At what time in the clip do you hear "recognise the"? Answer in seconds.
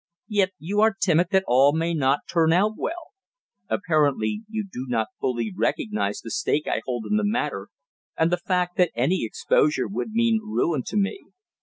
5.55-6.31